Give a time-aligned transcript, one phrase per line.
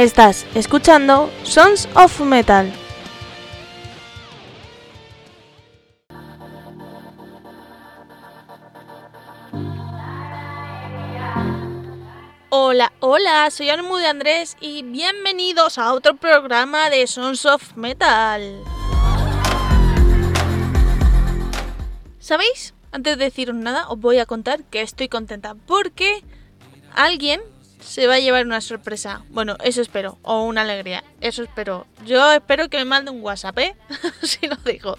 [0.00, 2.72] Estás escuchando Sons of Metal.
[12.48, 18.64] Hola, hola, soy Almu de Andrés y bienvenidos a otro programa de Sons of Metal.
[22.20, 22.72] ¿Sabéis?
[22.90, 26.24] Antes de deciros nada, os voy a contar que estoy contenta porque
[26.94, 27.42] alguien
[27.80, 29.24] se va a llevar una sorpresa.
[29.30, 30.18] Bueno, eso espero.
[30.22, 31.04] O una alegría.
[31.20, 31.86] Eso espero.
[32.06, 33.76] Yo espero que me mande un WhatsApp, ¿eh?
[34.22, 34.96] si lo digo.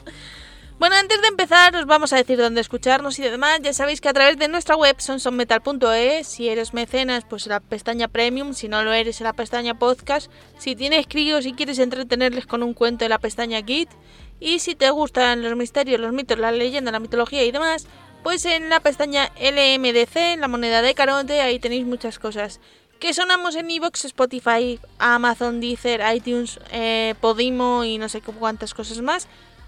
[0.82, 3.60] Bueno, antes de empezar os vamos a decir dónde escucharnos y demás.
[3.62, 8.08] Ya sabéis que a través de nuestra web sonsonmetal.es, si eres mecenas, pues la pestaña
[8.08, 12.64] premium, si no lo eres la pestaña podcast, si tienes críos y quieres entretenerles con
[12.64, 13.92] un cuento en la pestaña Git,
[14.40, 17.86] y si te gustan los misterios, los mitos, la leyenda, la mitología y demás,
[18.24, 22.60] pues en la pestaña LMDC, la moneda de Caronte, ahí tenéis muchas cosas.
[23.00, 29.02] Que sonamos en Evox, Spotify, Amazon, Deezer, iTunes, eh, Podimo y no sé cuántas cosas
[29.02, 29.28] más.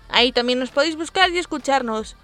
[0.10, 2.16] Ahí también nos podéis buscar y escucharnos.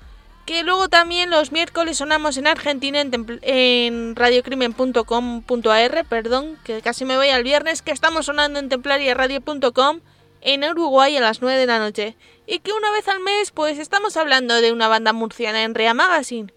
[0.46, 7.18] Que luego también los miércoles sonamos en Argentina en, en radiocrimen.com.ar, perdón, que casi me
[7.18, 10.02] voy al viernes, que estamos sonando en templariaradio.com
[10.42, 13.80] en Uruguay a las 9 de la noche y que una vez al mes pues
[13.80, 16.54] estamos hablando de una banda murciana en Rea Magazine.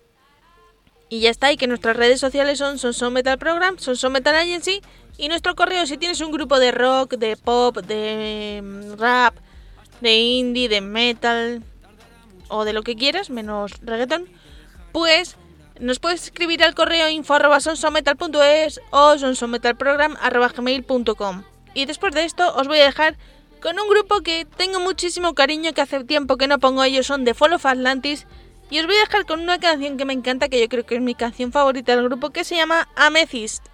[1.09, 4.81] Y ya está, y que nuestras redes sociales son Sonson Metal Program, Sonson Metal Agency
[5.19, 9.37] y nuestro correo si tienes un grupo de rock, de pop, de mm, rap,
[10.01, 11.63] de indie, de metal
[12.49, 14.27] o de lo que quieras, menos reggaeton,
[14.93, 15.37] pues
[15.81, 21.43] nos puedes escribir al correo info arroba sonsonmetal.es o sonsonmetalprogram.gmail.com
[21.75, 23.17] Y después de esto os voy a dejar
[23.63, 27.25] con un grupo que tengo muchísimo cariño, que hace tiempo que no pongo ellos, son
[27.25, 28.27] de Fall of Atlantis.
[28.71, 30.97] Y os voy a dejar con una canción que me encanta, que yo creo que
[30.97, 33.65] es mi canción favorita del grupo, que se llama Amethyst.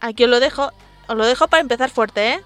[0.00, 0.72] Aquí os lo dejo,
[1.06, 2.40] os lo dejo para empezar fuerte, ¿eh?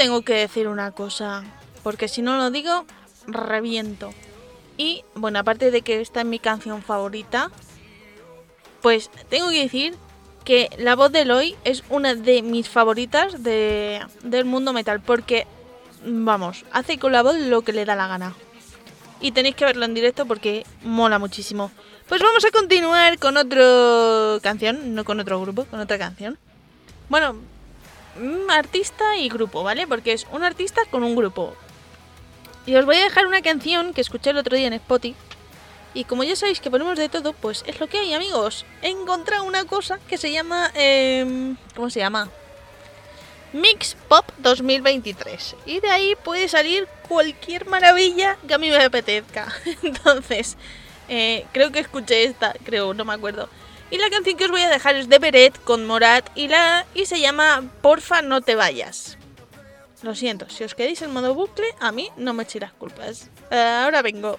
[0.00, 1.44] Tengo que decir una cosa,
[1.82, 2.86] porque si no lo digo,
[3.26, 4.14] reviento.
[4.78, 7.50] Y bueno, aparte de que esta es mi canción favorita,
[8.80, 9.94] pues tengo que decir
[10.42, 15.46] que la voz de Eloy es una de mis favoritas de, del mundo metal, porque,
[16.02, 18.34] vamos, hace con la voz lo que le da la gana.
[19.20, 21.70] Y tenéis que verlo en directo porque mola muchísimo.
[22.08, 26.38] Pues vamos a continuar con otra canción, no con otro grupo, con otra canción.
[27.10, 27.36] Bueno,
[28.48, 29.86] artista y grupo, ¿vale?
[29.86, 31.54] Porque es un artista con un grupo.
[32.66, 35.16] Y os voy a dejar una canción que escuché el otro día en Spotify.
[35.92, 38.64] Y como ya sabéis que ponemos de todo, pues es lo que hay, amigos.
[38.82, 40.70] He encontrado una cosa que se llama...
[40.74, 42.28] Em, ¿Cómo se llama?
[43.52, 45.56] Mix Pop 2023.
[45.66, 49.52] Y de ahí puede salir cualquier maravilla que a mí me apetezca.
[49.82, 50.56] Entonces,
[51.08, 53.48] eh, creo que escuché esta, creo, no me acuerdo.
[53.90, 56.86] Y la canción que os voy a dejar es de Beret con Morat y, la,
[56.94, 59.18] y se llama Porfa no te vayas.
[60.02, 63.28] Lo siento, si os quedáis en modo bucle, a mí no me echéis las culpas.
[63.50, 64.38] Uh, ahora vengo.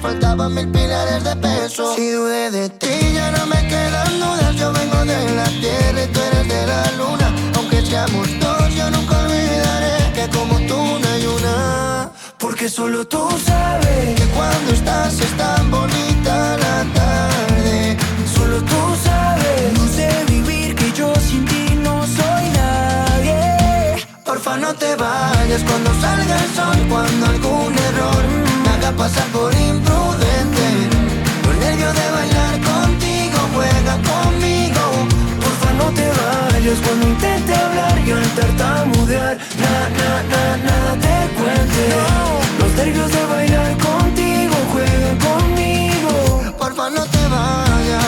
[0.00, 1.94] Faltaban mil pilares de peso.
[1.94, 4.56] Si dudé de ti, ya no me quedan dudas.
[4.56, 7.34] Yo vengo de la tierra y tú eres de la luna.
[7.56, 12.10] Aunque seamos dos, yo nunca olvidaré que como tú no hay una.
[12.38, 17.96] Porque solo tú sabes Que cuando estás es tan bonita la tarde.
[18.34, 24.06] Solo tú sabes, no sé vivir que yo sin ti no soy nadie.
[24.24, 27.75] Porfa no te vayas cuando salga el sol Cuando algún
[36.66, 41.94] vayas cuando intente hablar y al tartamudear, nada, nada, nada, nada te cuente.
[42.58, 46.54] Los nervios de bailar contigo, juega conmigo.
[46.58, 48.04] Porfa no te vayas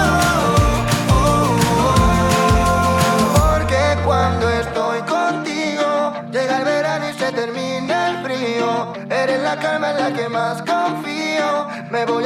[3.36, 9.92] Porque cuando estoy contigo Llega el verano y se termina el frío Eres la calma
[9.92, 12.26] en la que más confío Me voy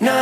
[0.00, 0.17] na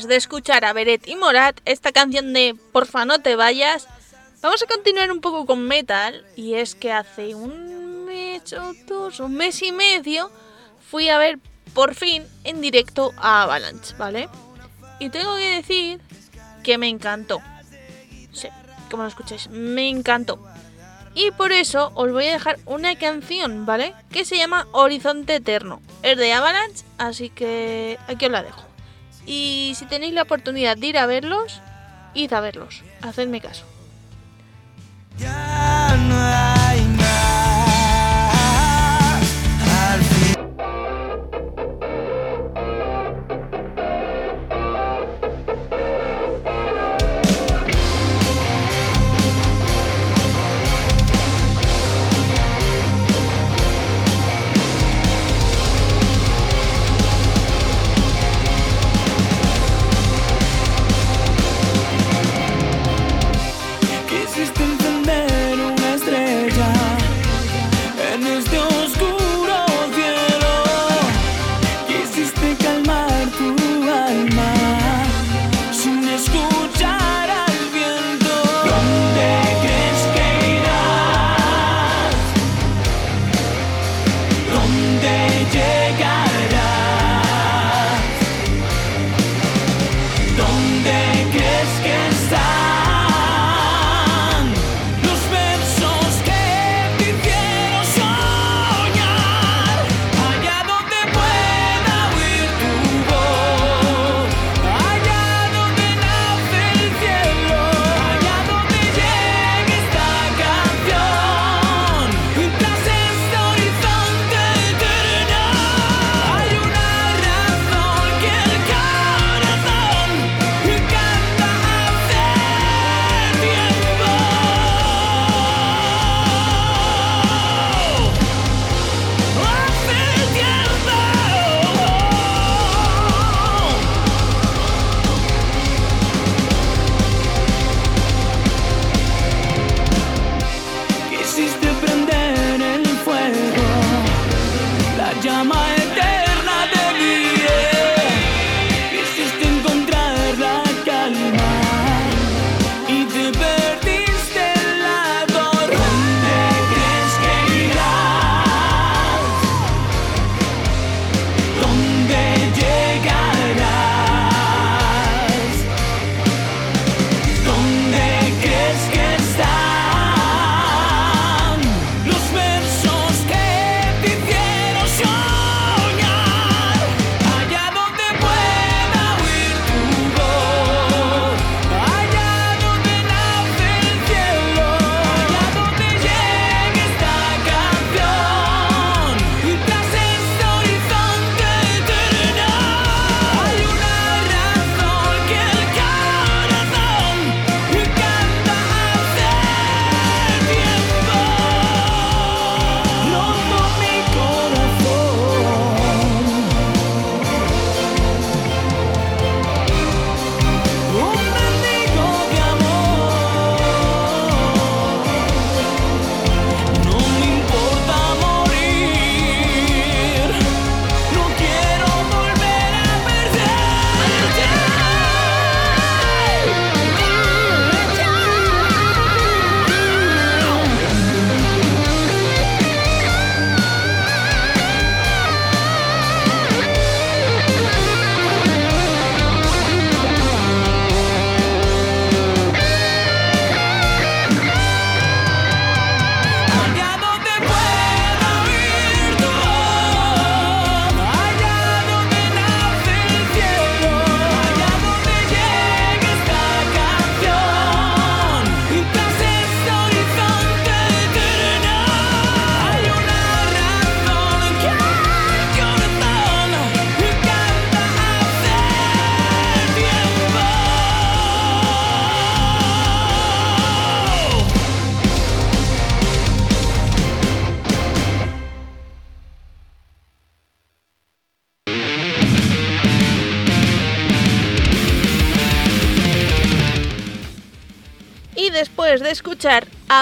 [0.00, 3.86] de escuchar a Beret y Morat, esta canción de Porfa no te vayas,
[4.40, 6.24] vamos a continuar un poco con metal.
[6.34, 10.30] Y es que hace un mes mes o dos, un mes y medio,
[10.90, 11.38] fui a ver
[11.74, 14.28] por fin en directo a Avalanche, ¿vale?
[14.98, 16.00] Y tengo que decir
[16.62, 17.40] que me encantó.
[18.32, 18.48] Sí,
[18.90, 20.38] como lo escucháis, me encantó.
[21.14, 23.94] Y por eso os voy a dejar una canción, ¿vale?
[24.10, 25.82] Que se llama Horizonte Eterno.
[26.02, 28.71] Es de Avalanche, así que aquí os la dejo.
[29.26, 31.60] Y si tenéis la oportunidad de ir a verlos,
[32.14, 32.82] id a verlos.
[33.02, 33.64] Hacedme caso.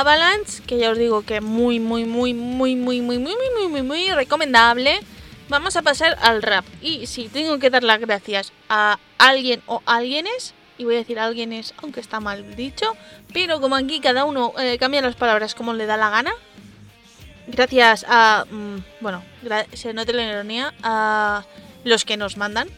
[0.00, 3.69] Avalanche, que ya os digo que muy, muy, muy, muy, muy, muy, muy, muy, muy,
[3.69, 5.00] muy, muy recomendable,
[5.49, 6.64] vamos a pasar al rap.
[6.80, 11.19] Y si tengo que dar las gracias a alguien o alguienes, y voy a decir
[11.19, 12.97] alguienes, aunque está mal dicho,
[13.35, 16.33] pero como aquí cada uno eh, cambia las palabras como le da la gana,
[17.46, 19.22] gracias a, mm, bueno,
[19.74, 21.44] se note la ironía, a
[21.85, 22.68] los que nos mandan,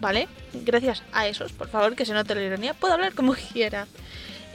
[0.00, 0.28] ¿vale?
[0.52, 2.74] Gracias a esos, por favor, que se note la ironía.
[2.74, 3.86] Puedo hablar como quiera.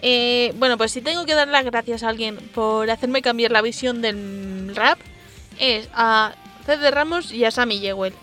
[0.01, 3.61] Eh, bueno, pues si tengo que dar las gracias a alguien por hacerme cambiar la
[3.61, 4.99] visión del rap,
[5.59, 6.33] es a
[6.65, 8.13] Cede Ramos y a Sammy Yewell.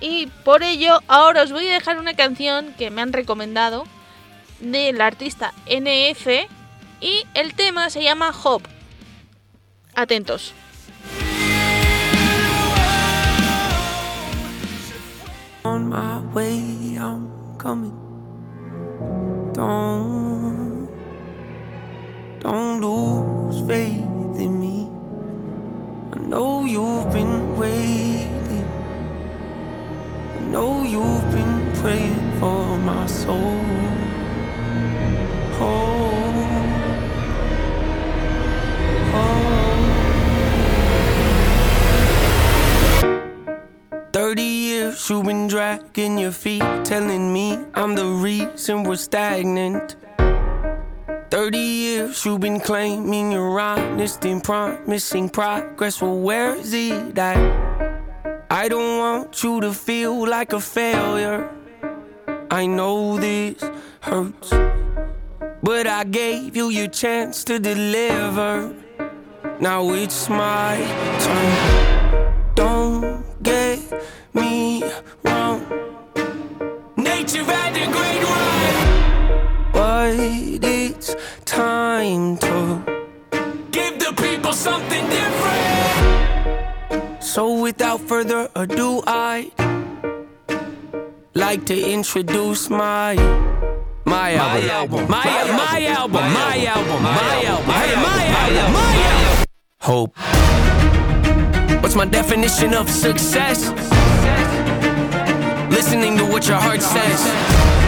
[0.00, 3.84] Y por ello, ahora os voy a dejar una canción que me han recomendado
[4.60, 6.26] del artista NF
[7.00, 8.62] y el tema se llama Hop.
[9.94, 10.52] Atentos.
[15.64, 17.92] On my way, I'm coming.
[19.52, 20.25] Don't,
[22.46, 24.88] don't lose faith in me.
[26.12, 28.68] I know you've been waiting.
[30.36, 33.60] I know you've been praying for my soul.
[35.58, 36.36] Oh.
[39.18, 39.42] oh.
[44.12, 49.96] Thirty years you've been dragging your feet, telling me I'm the reason we're stagnant.
[51.46, 56.02] Thirty years you've been claiming you're honest and promising progress.
[56.02, 57.38] Well, where is it at?
[58.50, 61.48] I don't want you to feel like a failure.
[62.50, 63.62] I know this
[64.00, 64.50] hurts,
[65.62, 68.74] but I gave you your chance to deliver.
[69.60, 70.74] Now it's my
[71.20, 72.54] turn.
[72.56, 73.78] Don't get
[74.34, 74.82] me
[75.22, 75.62] wrong.
[76.96, 81.14] Nature had a great run, but it's
[81.46, 82.82] time to
[83.70, 86.42] give the people something different.
[87.22, 89.52] So without further ado, I
[91.34, 93.14] like to introduce my
[94.04, 99.44] my album, my album, my album, my album, my album, my album, my album.
[99.80, 100.16] Hope.
[101.82, 103.70] What's my definition of success?
[105.70, 107.85] Listening to what your heart says.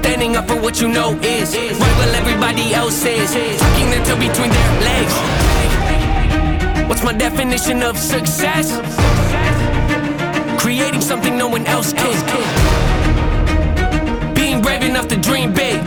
[0.00, 3.30] Standing up for what you know is right while everybody else is.
[3.60, 5.14] Tucking their toe between their legs.
[6.88, 8.80] What's my definition of success?
[10.58, 12.16] Creating something no one else can.
[14.34, 15.84] Being brave enough to dream big.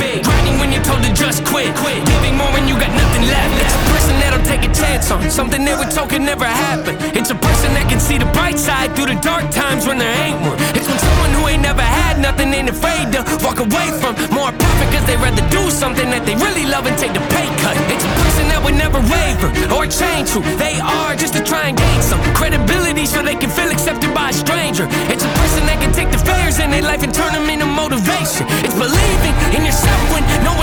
[0.73, 1.69] You're told to just quit.
[2.09, 3.53] Giving more when you got nothing left.
[3.61, 6.97] It's a person that'll take a chance on something they were told could never happen.
[7.13, 10.13] It's a person that can see the bright side through the dark times when there
[10.25, 10.57] ain't one.
[10.73, 14.49] It's when someone who ain't never had nothing ain't afraid to walk away from more
[14.49, 17.77] profit cause they rather do something that they really love and take the pay cut.
[17.93, 21.69] It's a person that would never waver or change who they are just to try
[21.69, 24.89] and gain some credibility so they can feel accepted by a stranger.
[25.13, 27.69] It's a person that can take the failures in their life and turn them into
[27.69, 28.49] motivation.
[28.65, 30.62] It's believing in yourself when no one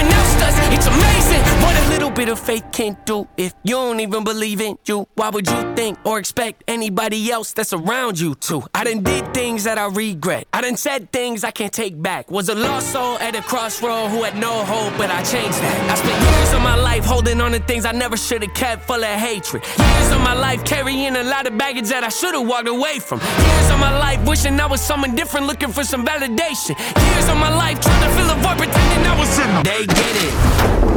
[0.72, 4.60] It's amazing what a little bit of faith can do if you don't even believe
[4.60, 5.06] in you.
[5.14, 8.62] Why would you think or expect anybody else that's around you to?
[8.74, 10.46] I done did things that I regret.
[10.52, 12.30] I done said things I can't take back.
[12.30, 15.90] Was a lost soul at a crossroad who had no hope, but I changed that.
[15.90, 18.86] I spent years of my life holding on to things I never should have kept
[18.86, 19.62] full of hatred.
[19.76, 23.00] Years of my life carrying a lot of baggage that I should have walked away
[23.00, 23.18] from.
[23.20, 26.78] Years of my life wishing I was someone different, looking for some validation.
[26.78, 29.50] Years of my life trying to fill a void, pretending I was in.
[29.62, 30.89] They get it.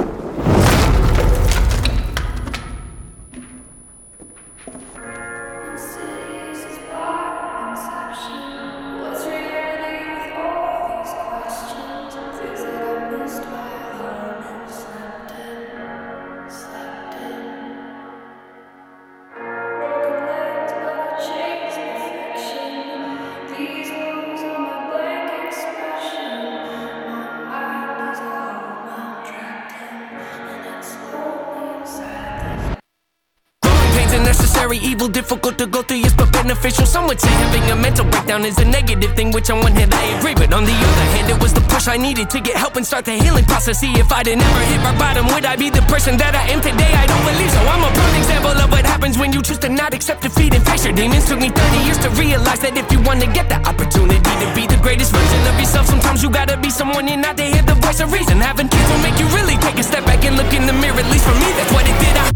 [34.34, 36.86] Necessary evil, difficult to go through, yes, but beneficial.
[36.86, 39.94] Some would say having a mental breakdown is a negative thing, which on one hand
[39.94, 42.56] I agree, but on the other hand, it was the push I needed to get
[42.58, 43.80] help and start the healing process.
[43.82, 46.62] See, if I'd never hit rock bottom, would I be the person that I am
[46.62, 46.92] today?
[47.04, 47.62] I don't believe so.
[47.62, 50.66] I'm a prime example of what happens when you choose to not accept defeat and
[50.66, 51.26] face your demons.
[51.30, 54.48] Took me 30 years to realize that if you want to get the opportunity to
[54.58, 57.62] be the greatest version of yourself, sometimes you gotta be someone you're not to hear
[57.62, 58.42] the voice of reason.
[58.42, 60.98] Having kids will make you really take a step back and look in the mirror.
[60.98, 62.18] At least for me, that's what it did.
[62.18, 62.34] I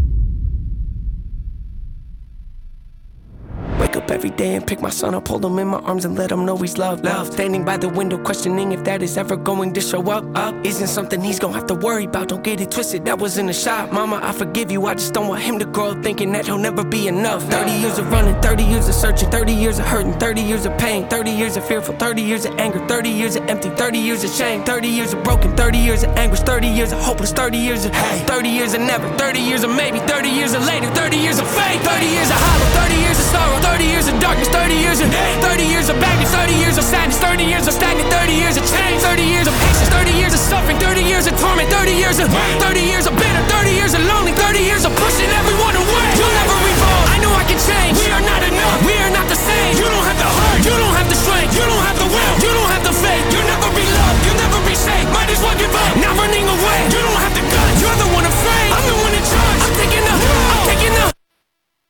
[3.78, 6.18] Wake up every day and pick my son up, hold him in my arms and
[6.18, 7.04] let him know he's loved.
[7.04, 7.32] Love.
[7.32, 10.24] Standing by the window, questioning if that is ever going to show up.
[10.36, 12.26] Up isn't something he's gonna have to worry about.
[12.26, 13.92] Don't get it twisted, that was in a shot.
[13.92, 14.86] Mama, I forgive you.
[14.86, 17.44] I just don't want him to grow up thinking that he'll never be enough.
[17.44, 20.76] 30 years of running, 30 years of searching, 30 years of hurting, 30 years of
[20.78, 24.24] pain, 30 years of fearful, 30 years of anger, 30 years of empty, 30 years
[24.24, 27.56] of shame, 30 years of broken, 30 years of anguish, 30 years of hopeless, 30
[27.56, 30.90] years of hey, 30 years of never, 30 years of maybe, 30 years of later,
[30.96, 34.16] 30 years of faith, 30 years of hollow, 30 years of sorrow, 30 years of
[34.20, 37.68] darkness, 30 years of hate, 30 years of baggage, 30 years of sadness, 30 years
[37.68, 41.04] of stagnant, 30 years of change, 30 years of patience, 30 years of suffering, 30
[41.04, 44.64] years of torment, 30 years of 30 years of bitter, 30 years of lonely, 30
[44.64, 46.08] years of pushing everyone away.
[46.16, 47.06] You'll never evolve.
[47.12, 48.00] I know I can change.
[48.00, 48.78] We are not enough.
[48.88, 49.76] We are not the same.
[49.76, 50.58] You don't have the heart.
[50.64, 51.52] You don't have the strength.
[51.52, 52.34] You don't have the will.
[52.40, 53.24] You don't have the faith.
[53.28, 54.20] You'll never be loved.
[54.24, 55.06] You'll never be safe.
[55.12, 55.92] Might as well give up.
[56.00, 56.78] Not running away.
[56.96, 57.76] You don't have the guts.
[57.82, 58.70] You're the one afraid.
[58.72, 59.60] I'm the one in charge.
[59.68, 60.18] I'm taking up.
[60.22, 61.12] I'm taking up.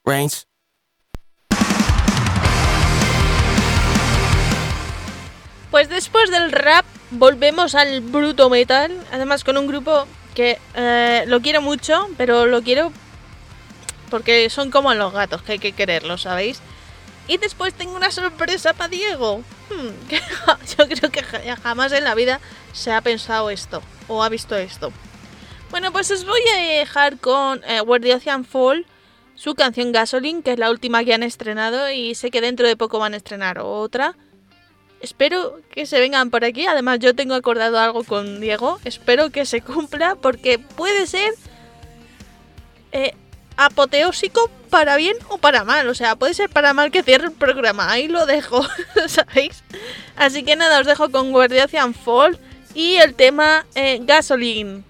[0.02, 0.47] Reigns.
[5.70, 11.40] Pues después del rap volvemos al bruto metal, además con un grupo que eh, lo
[11.40, 12.92] quiero mucho, pero lo quiero
[14.11, 16.61] porque son como los gatos, que hay que quererlos, ¿sabéis?
[17.26, 19.42] Y después tengo una sorpresa para Diego.
[19.68, 20.18] Hmm, que
[20.78, 22.40] yo creo que ja- jamás en la vida
[22.72, 24.90] se ha pensado esto o ha visto esto.
[25.70, 28.87] Bueno, pues os voy a dejar con eh, Where the Ocean Fall,
[29.35, 32.76] su canción Gasoline, que es la última que han estrenado y sé que dentro de
[32.76, 34.14] poco van a estrenar otra.
[35.00, 36.66] Espero que se vengan por aquí.
[36.66, 38.80] Además, yo tengo acordado algo con Diego.
[38.84, 41.32] Espero que se cumpla porque puede ser
[42.92, 43.14] eh,
[43.56, 45.88] apoteósico para bien o para mal.
[45.88, 47.90] O sea, puede ser para mal que cierre el programa.
[47.90, 48.66] Ahí lo dejo,
[49.06, 49.62] ¿sabéis?
[50.16, 52.38] Así que nada, os dejo con Guardian Fall
[52.74, 54.84] y el tema eh, Gasoline.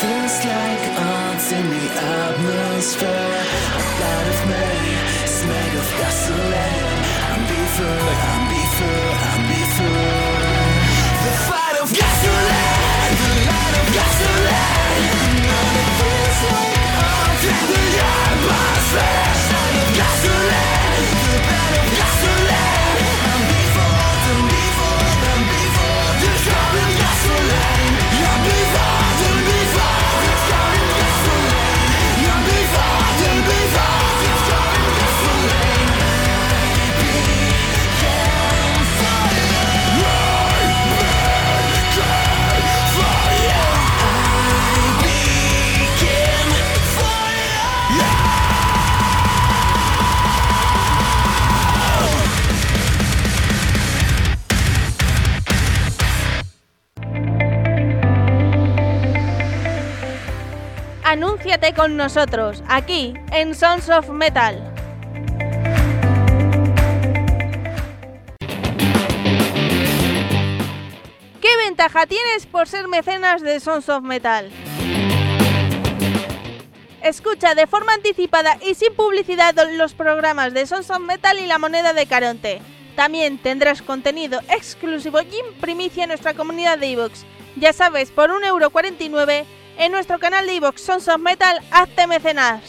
[0.00, 1.86] Feels like odds in the
[2.20, 3.42] atmosphere.
[3.78, 4.66] A part of me
[5.26, 7.02] is made of gasoline.
[7.30, 8.43] I'm before,
[61.72, 64.62] Con nosotros, aquí, en Sons of Metal.
[71.40, 74.50] ¿Qué ventaja tienes por ser mecenas de Sons of Metal?
[77.02, 81.58] Escucha de forma anticipada y sin publicidad los programas de Sons of Metal y la
[81.58, 82.60] moneda de Caronte.
[82.94, 87.24] También tendrás contenido exclusivo y en primicia en nuestra comunidad de iVoox.
[87.56, 89.46] Ya sabes, por 1,49€
[89.78, 92.60] en nuestro canal de iVoox Sons of Metal, hazte mecenas.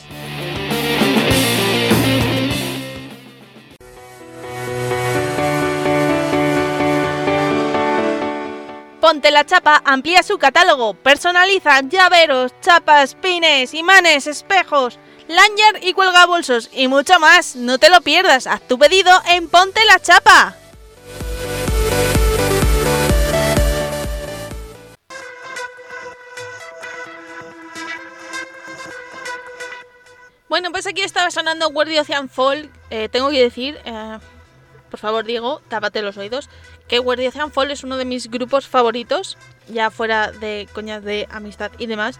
[9.05, 16.71] Ponte la chapa amplía su catálogo, personaliza llaveros, chapas, pines, imanes, espejos, lanyard y cuelgabolsos
[16.73, 17.55] y mucho más.
[17.55, 20.55] No te lo pierdas, haz tu pedido en Ponte la chapa.
[30.85, 32.69] Pues aquí estaba sonando World Ocean Fall.
[32.91, 34.19] Eh, tengo que decir, eh,
[34.91, 36.47] por favor, Diego, tápate los oídos,
[36.87, 39.35] que World Ocean Fall es uno de mis grupos favoritos,
[39.67, 42.19] ya fuera de coñas de amistad y demás.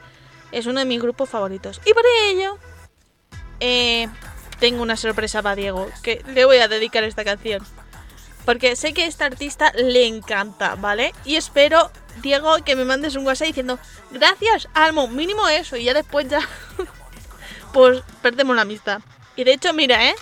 [0.52, 1.80] Es uno de mis grupos favoritos.
[1.86, 2.58] Y por ello,
[3.60, 4.08] eh,
[4.60, 7.64] tengo una sorpresa para Diego, que le voy a dedicar esta canción.
[8.46, 11.14] Porque sé que a este artista le encanta, ¿vale?
[11.24, 11.92] Y espero,
[12.24, 13.78] Diego, que me mandes un WhatsApp diciendo,
[14.10, 16.40] gracias, Almo, mínimo eso, y ya después ya
[17.76, 19.02] pues perdemos la amistad.
[19.36, 20.16] Y de hecho, mira, ¿eh?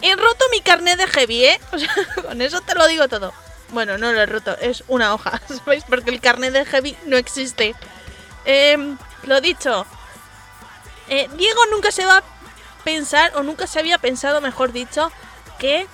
[0.00, 1.60] He roto mi carnet de heavy, ¿eh?
[1.72, 3.34] O sea, con eso te lo digo todo.
[3.72, 5.84] Bueno, no lo he roto, es una hoja, ¿sabéis?
[5.86, 7.74] Porque el carnet de heavy no existe.
[8.46, 9.84] Em, lo dicho,
[11.10, 12.24] eh, Diego nunca se va a
[12.84, 15.12] pensar, o nunca se había pensado, mejor dicho,
[15.58, 15.86] que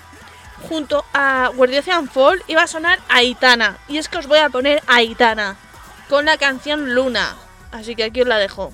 [0.68, 3.78] junto a Guardian Fall iba a sonar Aitana.
[3.88, 5.56] Y es que os voy a poner Aitana
[6.08, 7.36] con la canción Luna.
[7.72, 8.72] Así que aquí os la dejo.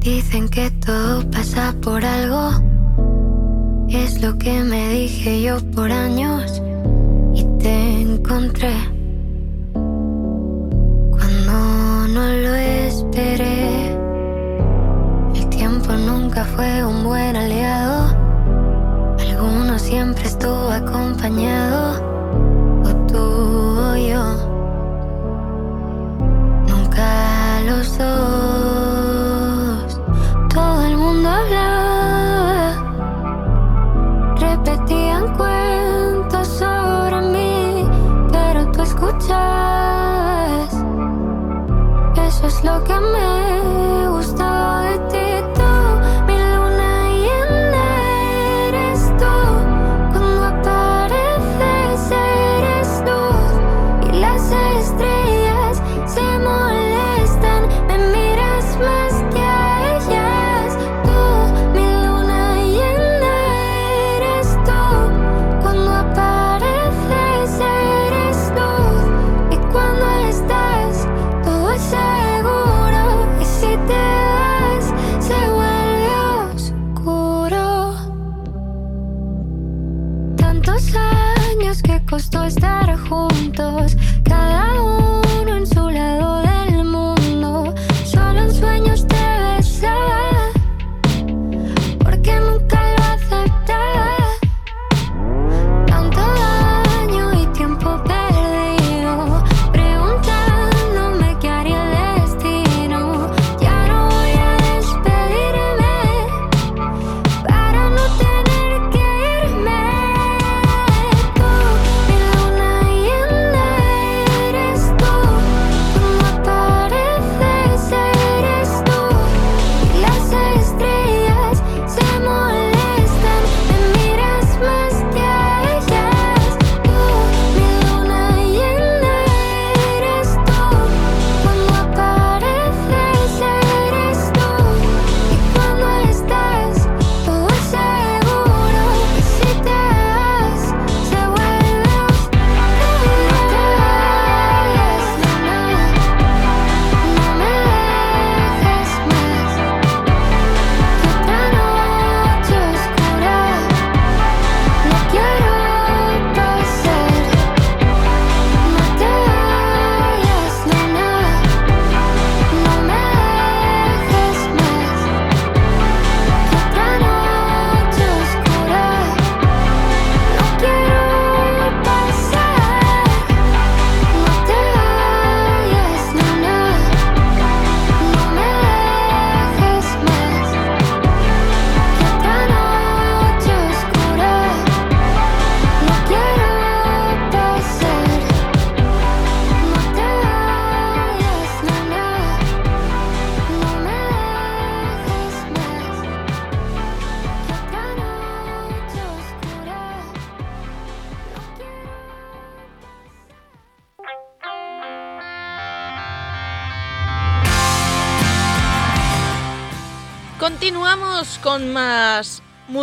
[0.00, 2.45] Dicen que todo pasa por algo.
[4.46, 6.62] Que me dije yo por años
[7.34, 8.76] y te encontré
[11.10, 13.90] cuando no lo esperé.
[15.34, 18.14] El tiempo nunca fue un buen aliado.
[19.18, 22.05] Alguno siempre estuvo acompañado,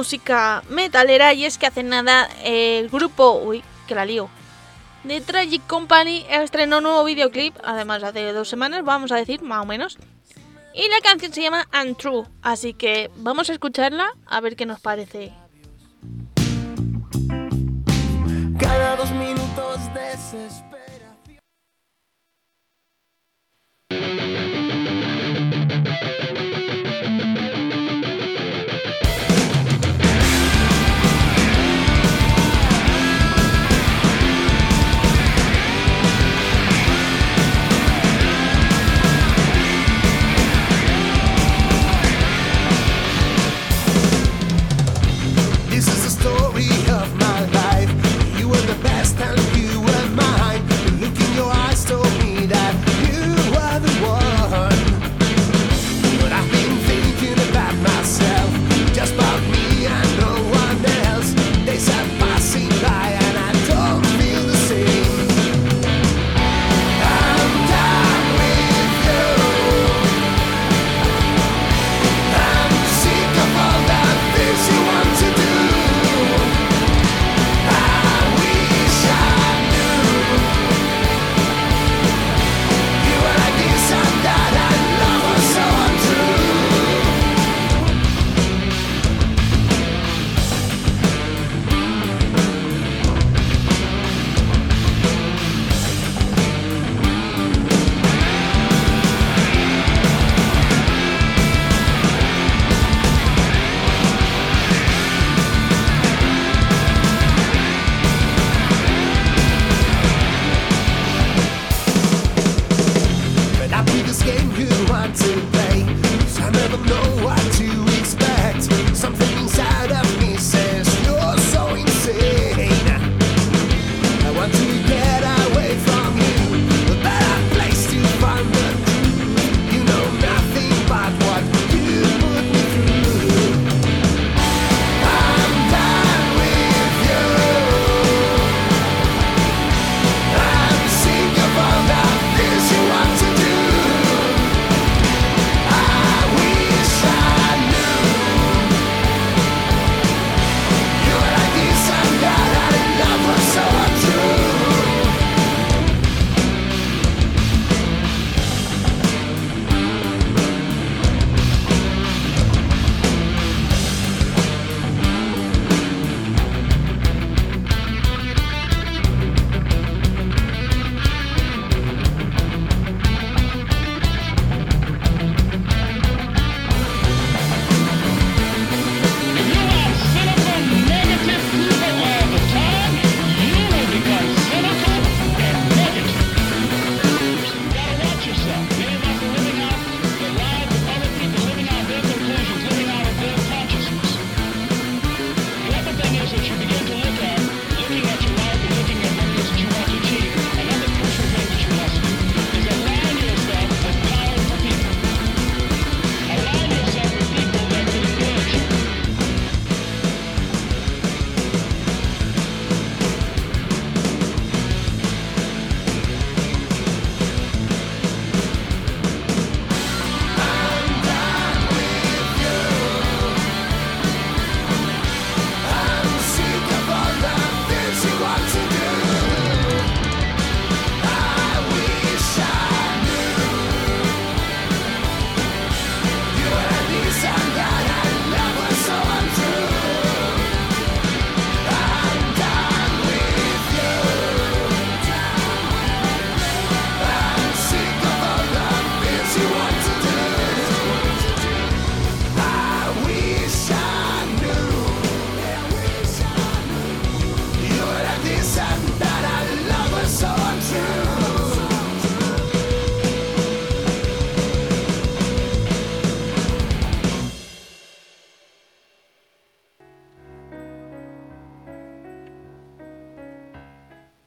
[0.04, 4.30] música metalera y es que hace nada el grupo, uy, que la lío,
[5.06, 9.62] de Tragic Company estrenó un nuevo videoclip, además hace dos semanas, vamos a decir, más
[9.62, 9.98] o menos.
[10.74, 14.82] Y la canción se llama Untrue, así que vamos a escucharla a ver qué nos
[14.82, 15.32] parece.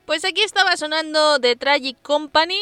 [0.07, 2.61] Pues aquí estaba sonando The Tragic Company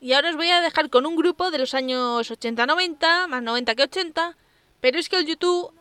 [0.00, 3.74] y ahora os voy a dejar con un grupo de los años 80-90, más 90
[3.74, 4.36] que 80,
[4.80, 5.72] pero es que el YouTube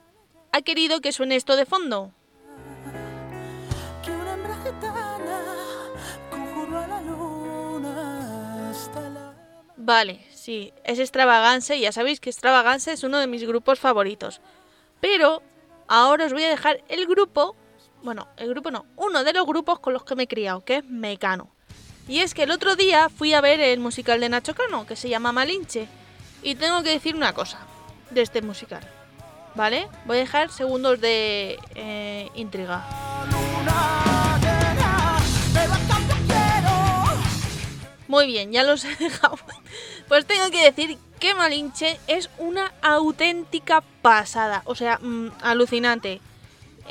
[0.51, 2.11] ha querido que suene esto de fondo.
[9.77, 11.77] Vale, Sí, es Extravagance.
[11.79, 14.39] Ya sabéis que Extravagance es uno de mis grupos favoritos.
[15.01, 15.43] Pero
[15.87, 17.57] ahora os voy a dejar el grupo.
[18.01, 18.85] Bueno, el grupo no.
[18.95, 21.49] Uno de los grupos con los que me he criado, que es Mecano.
[22.07, 24.95] Y es que el otro día fui a ver el musical de Nacho Cano, que
[24.95, 25.87] se llama Malinche.
[26.41, 27.59] Y tengo que decir una cosa
[28.09, 28.81] de este musical.
[29.55, 29.87] ¿Vale?
[30.05, 32.87] Voy a dejar segundos de eh, intriga.
[38.07, 39.37] Muy bien, ya los he dejado.
[40.07, 44.63] Pues tengo que decir que Malinche es una auténtica pasada.
[44.65, 46.19] O sea, mm, alucinante.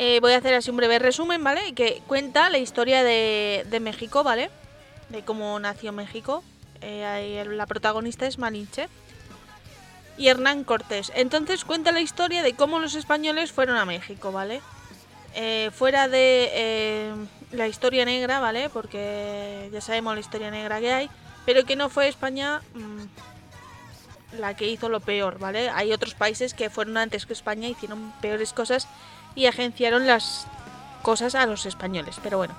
[0.00, 1.74] Eh, voy a hacer así un breve resumen, ¿vale?
[1.74, 4.48] Que cuenta la historia de, de México, ¿vale?
[5.08, 6.44] De cómo nació México.
[6.80, 8.88] Eh, la protagonista es Malinche.
[10.16, 11.12] Y Hernán Cortés.
[11.16, 14.60] Entonces cuenta la historia de cómo los españoles fueron a México, ¿vale?
[15.34, 17.14] Eh, fuera de eh,
[17.50, 18.68] la historia negra, ¿vale?
[18.68, 21.10] Porque ya sabemos la historia negra que hay.
[21.44, 25.70] Pero que no fue España mm, la que hizo lo peor, ¿vale?
[25.70, 28.86] Hay otros países que fueron antes que España, hicieron peores cosas
[29.38, 30.48] y agenciaron las
[31.02, 32.16] cosas a los españoles.
[32.22, 32.54] Pero bueno,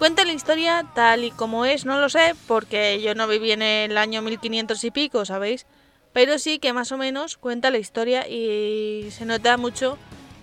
[0.00, 3.62] cuenta la historia tal y como es, no lo sé, porque yo no viví en
[3.62, 5.66] el año 1500 y pico, ¿sabéis?
[6.12, 9.96] Pero sí que más o menos cuenta la historia y se nota mucho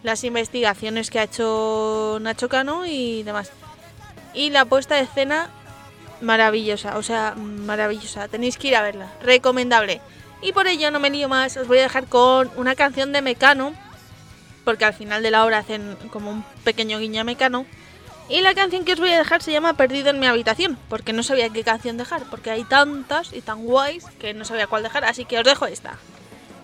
[0.03, 3.51] las investigaciones que ha hecho Nacho Cano y demás.
[4.33, 5.49] Y la puesta de escena
[6.21, 8.29] maravillosa, o sea, maravillosa.
[8.29, 9.99] Tenéis que ir a verla, recomendable.
[10.41, 13.21] Y por ello no me lío más, os voy a dejar con una canción de
[13.21, 13.73] Mecano,
[14.67, 17.65] porque al final de la obra hacen como un pequeño guiño Mecano.
[18.27, 21.13] Y la canción que os voy a dejar se llama Perdido en mi habitación, porque
[21.13, 24.83] no sabía qué canción dejar, porque hay tantas y tan guays que no sabía cuál
[24.83, 25.95] dejar, así que os dejo esta.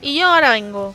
[0.01, 0.93] Y yo ahora vengo.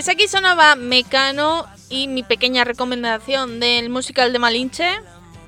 [0.00, 4.98] Pues aquí sonaba Mecano y mi pequeña recomendación del musical de Malinche.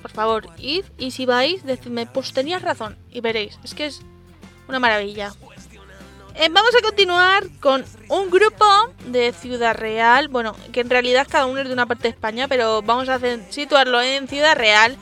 [0.03, 3.59] Por favor, id y si vais, decidme, pues tenías razón y veréis.
[3.65, 4.03] Es que es
[4.69, 5.33] una maravilla.
[6.35, 8.67] Eh, vamos a continuar con un grupo
[9.07, 10.29] de Ciudad Real.
[10.29, 13.15] Bueno, que en realidad cada uno es de una parte de España, pero vamos a
[13.15, 14.99] hacer- situarlo en Ciudad Real.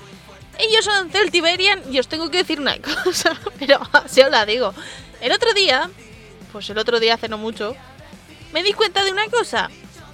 [0.61, 4.73] Ellos son Celtiberian y os tengo que decir una cosa, pero así os la digo.
[5.21, 5.91] El otro día,
[6.53, 7.75] pues el otro día hace no mucho,
[8.53, 9.71] me di cuenta de una cosa.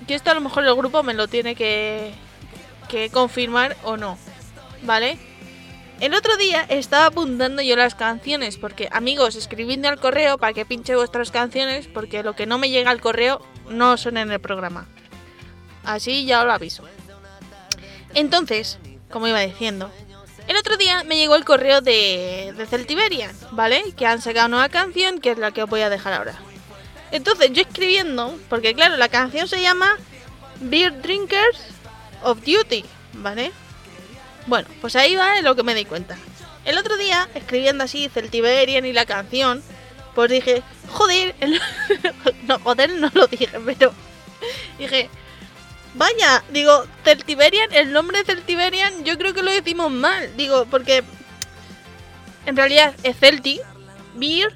[0.06, 2.14] Que esto a lo mejor el grupo me lo tiene que,
[2.88, 4.18] que confirmar o no.
[4.82, 5.18] ¿Vale?
[5.98, 10.66] El otro día estaba apuntando yo las canciones, porque amigos, escribidme al correo para que
[10.66, 14.38] pinche vuestras canciones, porque lo que no me llega al correo no son en el
[14.38, 14.86] programa.
[15.84, 16.84] Así ya os lo aviso.
[18.12, 18.78] Entonces,
[19.10, 19.90] como iba diciendo,
[20.48, 23.94] el otro día me llegó el correo de, de Celtiberian, ¿vale?
[23.96, 26.38] Que han sacado una nueva canción, que es la que os voy a dejar ahora.
[27.12, 29.96] Entonces yo escribiendo, porque claro, la canción se llama
[30.60, 31.58] Beer Drinkers
[32.22, 32.84] of Duty,
[33.14, 33.52] ¿vale?
[34.46, 36.16] Bueno, pues ahí va lo que me di cuenta.
[36.64, 39.62] El otro día, escribiendo así Celtiberian y la canción,
[40.14, 41.60] pues dije, joder, el-
[42.46, 43.92] no, joder, no lo dije, pero
[44.78, 45.08] dije,
[45.94, 51.04] vaya, digo, Celtiberian, el nombre Celtiberian, yo creo que lo decimos mal, digo, porque
[52.46, 53.60] en realidad es Celti,
[54.14, 54.52] beer,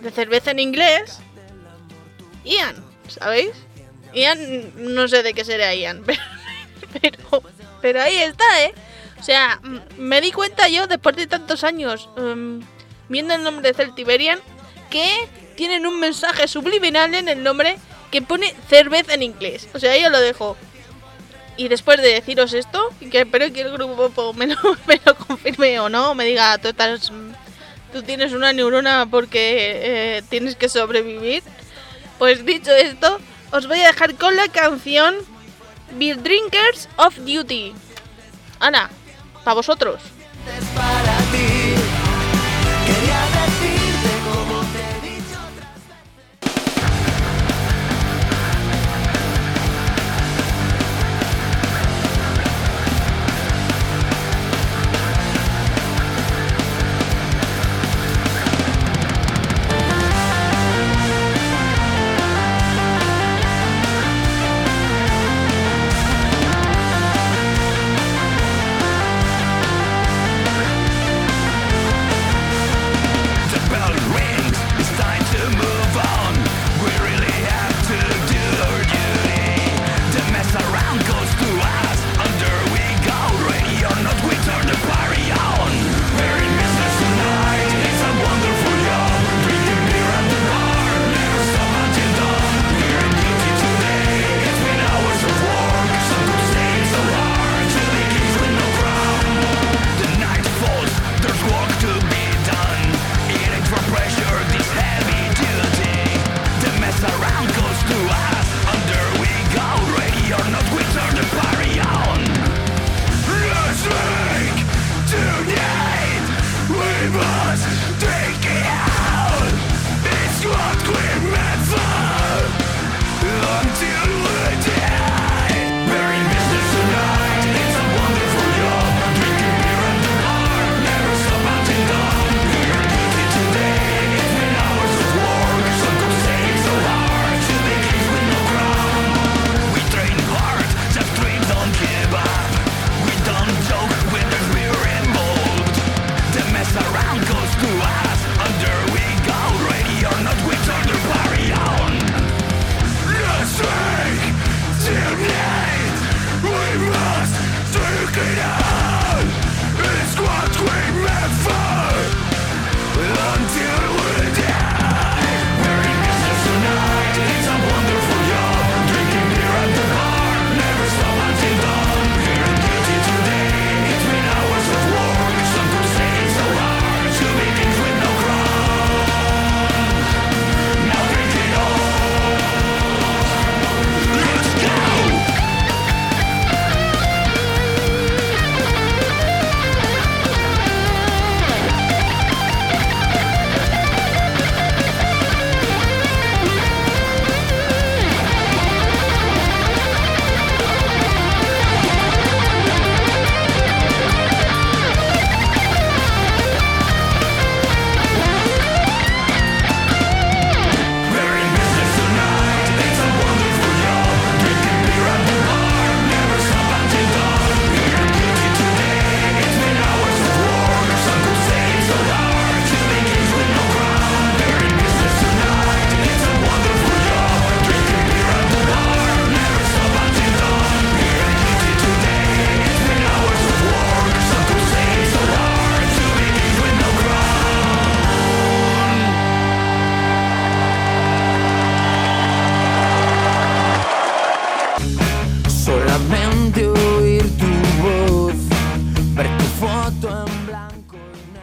[0.00, 1.18] de cerveza en inglés,
[2.44, 2.76] Ian,
[3.08, 3.52] ¿sabéis?
[4.14, 6.04] Ian, no sé de qué será Ian,
[7.00, 7.42] pero,
[7.80, 8.72] pero, ahí está, ¿eh?
[9.20, 9.60] O sea,
[9.96, 12.60] me di cuenta yo, después de tantos años em,
[13.08, 14.38] viendo el nombre de Celtiberian,
[14.90, 17.78] que tienen un mensaje subliminal en el nombre
[18.10, 19.68] que pone cerveza en inglés.
[19.74, 20.56] O sea, yo lo dejo.
[21.56, 25.14] Y después de deciros esto, que espero que el grupo pues, me lo, me lo
[25.16, 27.32] confirme o no, me diga, tú, mm,
[27.92, 31.42] tú tienes una neurona porque eh, tienes que sobrevivir.
[32.18, 33.20] Pues dicho esto,
[33.52, 35.14] os voy a dejar con la canción
[35.92, 37.72] Beer Drinkers of Duty.
[38.60, 38.90] Ana,
[39.44, 40.00] para vosotros.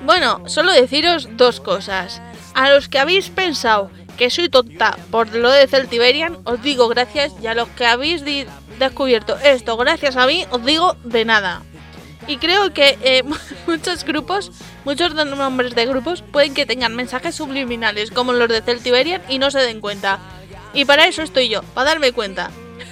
[0.05, 2.21] Bueno, solo deciros dos cosas.
[2.53, 7.33] A los que habéis pensado que soy tonta por lo de Celtiberian, os digo gracias.
[7.41, 8.23] Y a los que habéis
[8.79, 11.63] descubierto esto gracias a mí, os digo de nada.
[12.27, 13.23] Y creo que eh,
[13.67, 14.51] muchos grupos,
[14.83, 19.51] muchos nombres de grupos, pueden que tengan mensajes subliminales como los de Celtiberian y no
[19.51, 20.19] se den cuenta.
[20.73, 22.51] Y para eso estoy yo, para darme cuenta.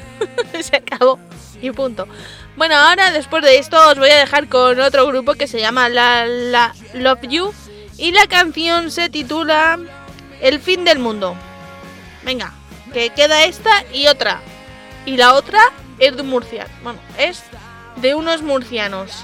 [0.61, 1.19] se acabó.
[1.63, 2.09] Y punto.
[2.57, 5.87] Bueno, ahora después de esto os voy a dejar con otro grupo que se llama
[5.87, 7.53] La, La Love You.
[7.97, 9.79] Y la canción se titula
[10.41, 11.37] El fin del mundo.
[12.25, 12.51] Venga,
[12.91, 14.41] que queda esta y otra.
[15.05, 15.61] Y la otra
[15.99, 16.67] es de Murcia.
[16.83, 17.43] Bueno, es
[17.95, 19.23] de unos murcianos.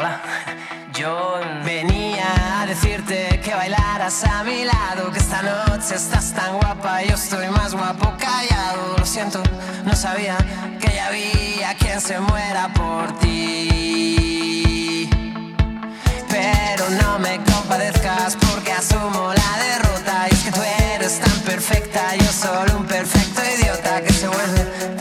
[0.00, 0.18] Hola,
[0.98, 7.02] yo venía a decirte que bailaras a mi lado, que esta noche estás tan guapa,
[7.02, 8.96] yo estoy más guapo callado.
[8.96, 9.42] Lo siento,
[9.84, 10.38] no sabía
[10.80, 15.10] que ya había quien se muera por ti.
[16.30, 20.28] Pero no me compadezcas porque asumo la derrota.
[20.30, 20.62] Y es que tú
[20.94, 24.99] eres tan perfecta, yo solo un perfecto idiota que se vuelve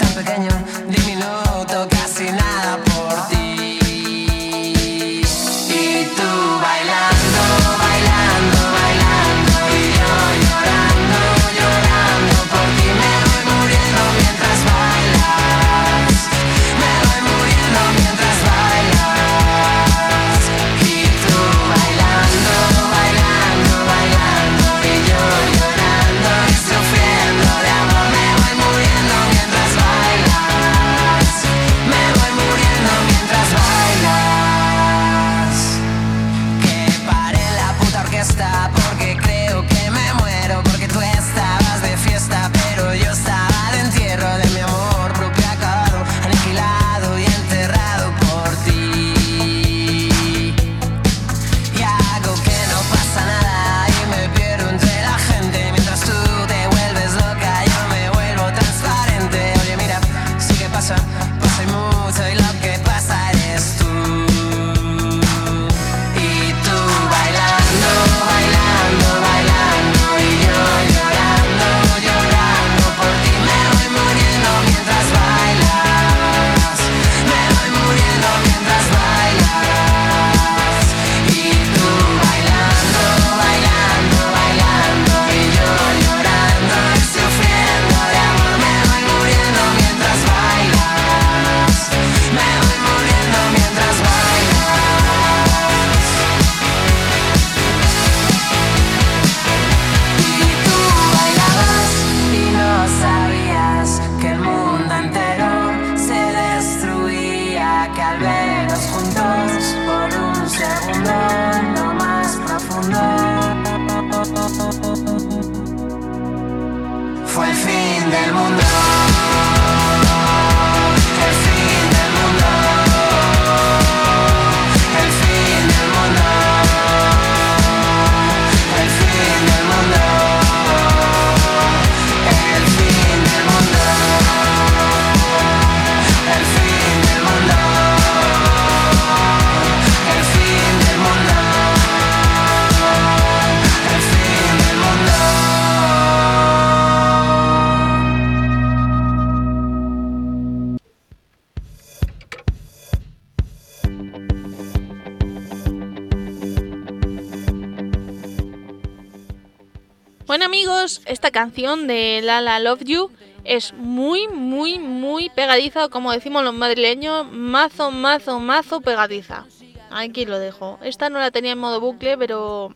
[161.06, 163.12] Esta canción de Lala Love You
[163.44, 169.46] es muy, muy, muy pegadiza, como decimos los madrileños, mazo, mazo, mazo pegadiza.
[169.92, 170.80] Aquí lo dejo.
[170.82, 172.74] Esta no la tenía en modo bucle, pero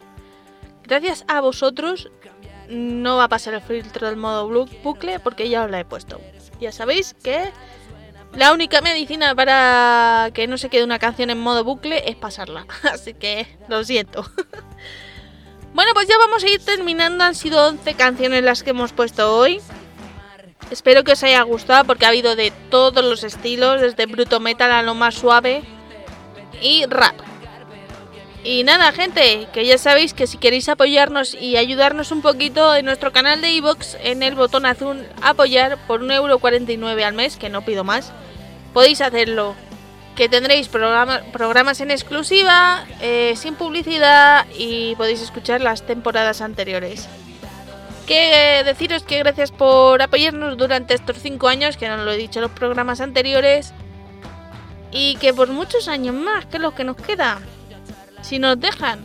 [0.83, 2.09] gracias a vosotros
[2.69, 4.47] no va a pasar el filtro del modo
[4.83, 6.19] bucle porque ya os la he puesto.
[6.59, 7.51] Ya sabéis que
[8.35, 12.65] la única medicina para que no se quede una canción en modo bucle es pasarla.
[12.91, 14.25] Así que lo siento.
[15.73, 17.23] Bueno, pues ya vamos a ir terminando.
[17.23, 19.59] Han sido 11 canciones las que hemos puesto hoy.
[20.69, 24.71] Espero que os haya gustado porque ha habido de todos los estilos, desde bruto metal
[24.71, 25.63] a lo más suave
[26.61, 27.15] y rap.
[28.43, 32.85] Y nada, gente, que ya sabéis que si queréis apoyarnos y ayudarnos un poquito en
[32.85, 37.63] nuestro canal de iVoox, en el botón azul apoyar por 1,49€ al mes, que no
[37.63, 38.11] pido más,
[38.73, 39.55] podéis hacerlo.
[40.15, 47.07] Que tendréis programa- programas en exclusiva, eh, sin publicidad y podéis escuchar las temporadas anteriores.
[48.05, 52.17] Que eh, deciros que gracias por apoyarnos durante estos cinco años, que no lo he
[52.17, 53.73] dicho en los programas anteriores,
[54.91, 57.39] y que por muchos años más, que es lo que nos queda,
[58.21, 58.99] si nos dejan.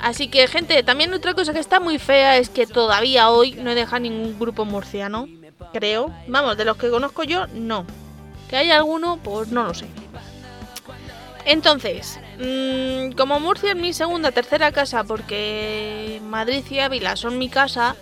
[0.00, 3.70] Así que gente, también otra cosa que está muy fea es que todavía hoy no
[3.70, 5.28] he dejado ningún grupo murciano,
[5.72, 6.12] creo.
[6.26, 7.86] Vamos, de los que conozco yo, no.
[8.50, 9.86] Que haya alguno, pues no lo sé.
[11.44, 17.48] Entonces, mm, como Murcia es mi segunda, tercera casa, porque Madrid y Ávila son mi
[17.48, 17.96] casa,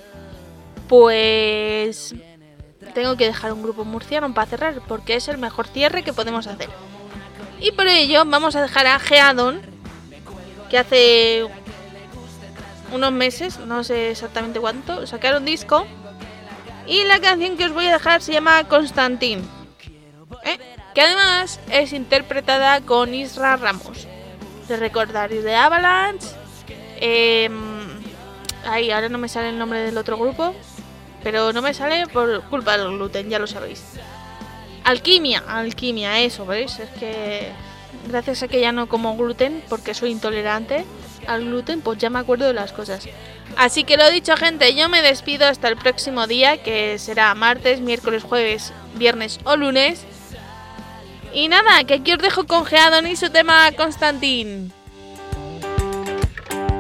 [0.89, 2.15] pues
[2.95, 6.47] tengo que dejar un grupo murciano para cerrar, porque es el mejor cierre que podemos
[6.47, 6.69] hacer.
[7.61, 9.61] Y por ello vamos a dejar a Geadon,
[10.69, 11.47] que hace
[12.93, 15.87] unos meses, no sé exactamente cuánto, sacaron disco.
[16.87, 19.49] Y la canción que os voy a dejar se llama Constantin.
[20.45, 20.59] ¿eh?
[20.95, 24.07] Que además es interpretada con Isra Ramos.
[24.69, 26.29] De Recordario de Avalanche.
[27.01, 27.53] em,
[28.65, 30.55] ay, ahora no me sale el nombre del otro grupo.
[31.23, 33.83] Pero no me sale por culpa del gluten, ya lo sabéis.
[34.85, 36.79] Alquimia, alquimia, eso, ¿veis?
[36.79, 37.51] Es que
[38.09, 40.85] gracias a que ya no como gluten, porque soy intolerante
[41.27, 43.07] al gluten, pues ya me acuerdo de las cosas.
[43.57, 47.81] Así que lo dicho, gente, yo me despido hasta el próximo día, que será martes,
[47.81, 50.07] miércoles, jueves, viernes o lunes.
[51.33, 54.73] Y nada, que aquí os dejo con Geadon y su tema Constantin.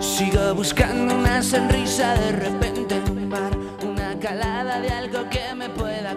[0.01, 5.68] Sigo buscando una sonrisa de repente en un bar, una calada de algo que me
[5.68, 6.14] pueda